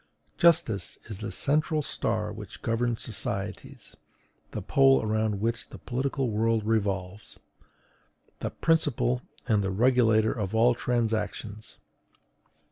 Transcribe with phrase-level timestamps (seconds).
[0.39, 3.95] Justice is the central star which governs societies,
[4.49, 7.37] the pole around which the political world revolves,
[8.39, 11.77] the principle and the regulator of all transactions.